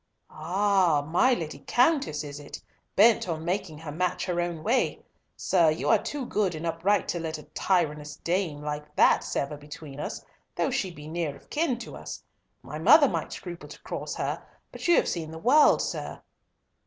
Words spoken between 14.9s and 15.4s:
have seen the